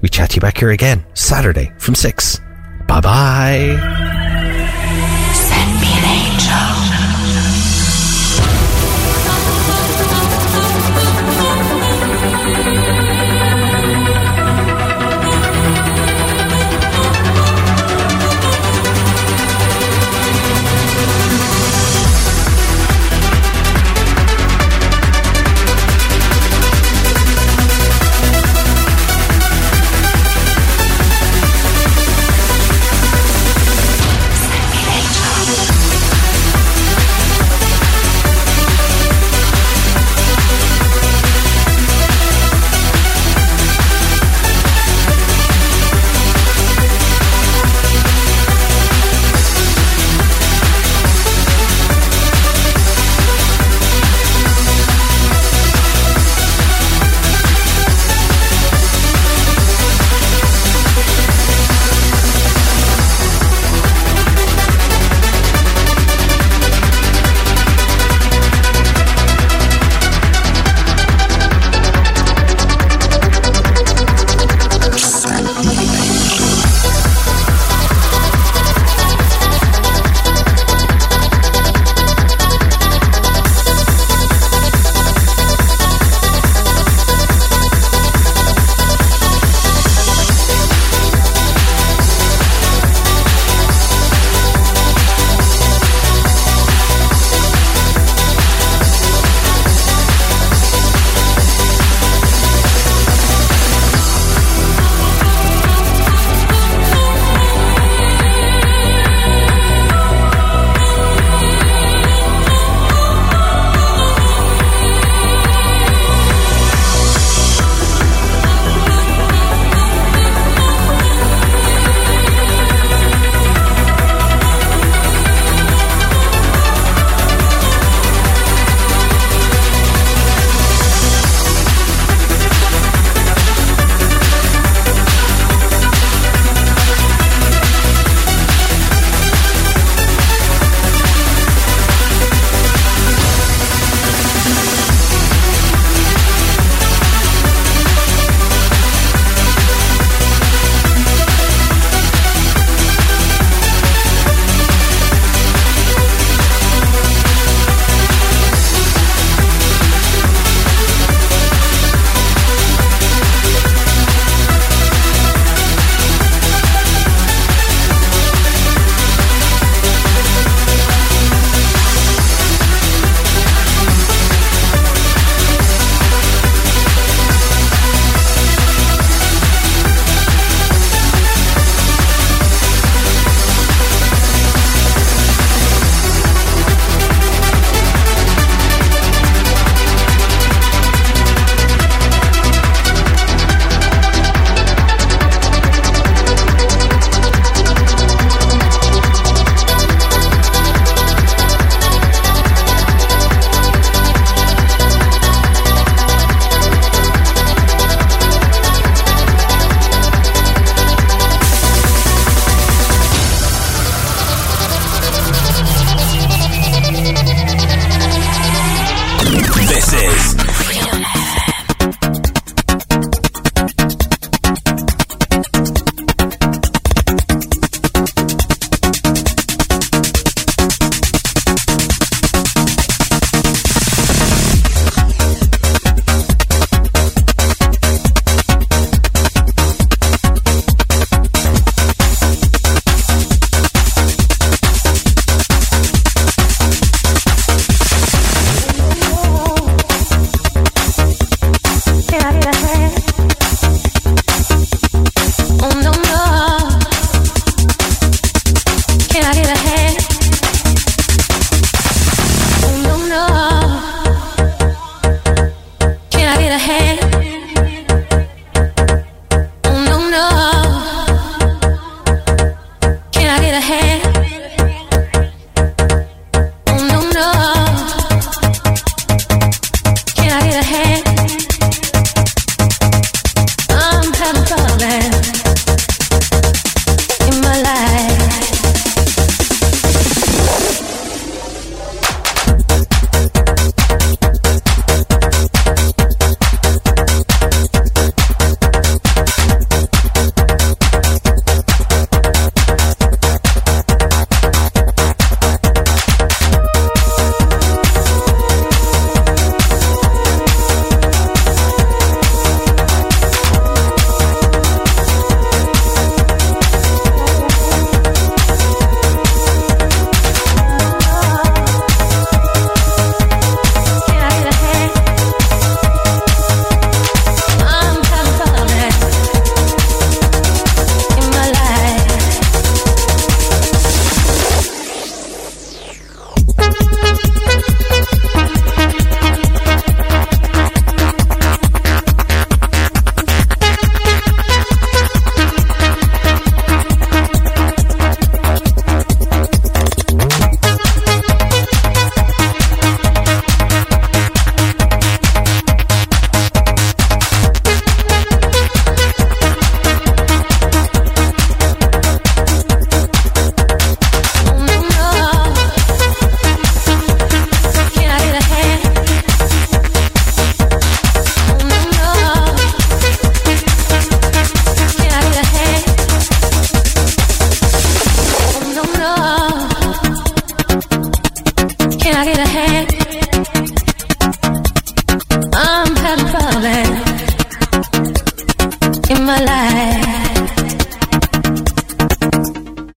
[0.00, 2.41] We chat you back here again Saturday from 6.
[3.42, 4.21] Bye